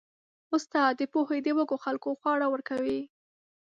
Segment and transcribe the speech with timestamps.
[0.55, 3.01] استاد د پوهې د وږو خلکو خواړه ورکوي.